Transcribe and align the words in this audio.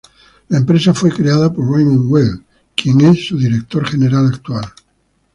La 0.49 0.57
empresa 0.57 0.95
fue 0.95 1.11
creada 1.11 1.53
por 1.53 1.71
Raymond 1.75 2.11
Weil, 2.11 2.43
quien 2.75 3.01
es 3.01 3.23
su 3.27 3.37
director 3.37 3.85
general 3.87 4.25
actual. 4.33 4.65